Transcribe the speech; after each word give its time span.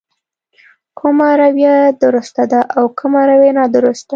کومه 0.99 1.29
رويه 1.39 1.75
درسته 2.03 2.43
ده 2.51 2.59
او 2.77 2.85
کومه 2.99 3.21
رويه 3.29 3.51
نادرسته. 3.59 4.09